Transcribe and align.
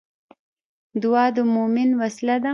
دعا 1.03 1.25
د 1.35 1.37
مومن 1.53 1.89
وسله 2.01 2.35
ده 2.43 2.49